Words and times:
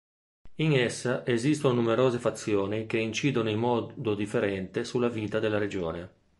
In 0.55 0.73
essa 0.73 1.23
esistono 1.27 1.75
numerose 1.75 2.17
fazioni, 2.17 2.87
che 2.87 2.97
incidono 2.97 3.51
in 3.51 3.59
modo 3.59 4.15
differente 4.15 4.83
sulla 4.83 5.09
vita 5.09 5.37
della 5.37 5.59
regione. 5.59 6.11